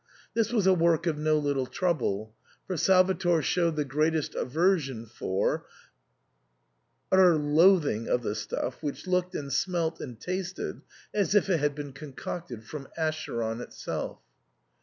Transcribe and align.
This 0.33 0.51
was 0.51 0.65
a 0.65 0.73
work 0.73 1.05
of 1.05 1.19
no 1.19 1.37
little 1.37 1.67
trouble, 1.67 2.33
for 2.65 2.75
Salvator 2.75 3.43
showed 3.43 3.75
the 3.75 3.85
greatest 3.85 4.33
aversion 4.33 5.05
for— 5.05 5.67
utter 7.11 7.35
loathing 7.35 8.07
of 8.09 8.23
the 8.23 8.33
stuff, 8.33 8.81
which 8.81 9.05
looked, 9.05 9.35
and 9.35 9.53
smelt, 9.53 10.01
and 10.01 10.19
tasted, 10.19 10.81
as 11.13 11.35
if 11.35 11.51
it 11.51 11.59
had 11.59 11.75
been 11.75 11.93
concocted 11.93 12.63
from 12.63 12.87
Acheron 12.97 13.61
itself. 13.61 14.19